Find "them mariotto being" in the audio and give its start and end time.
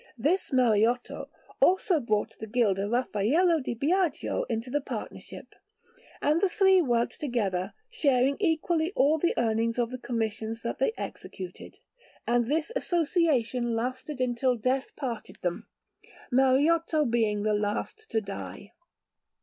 15.43-17.43